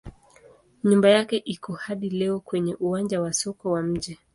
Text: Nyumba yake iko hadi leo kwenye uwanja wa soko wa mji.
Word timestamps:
Nyumba 0.83 1.09
yake 1.09 1.37
iko 1.37 1.73
hadi 1.73 2.09
leo 2.09 2.39
kwenye 2.39 2.75
uwanja 2.75 3.21
wa 3.21 3.33
soko 3.33 3.71
wa 3.71 3.81
mji. 3.83 4.19